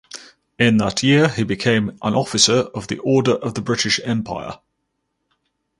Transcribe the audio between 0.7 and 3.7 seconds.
that year he became an Officer of the Order of the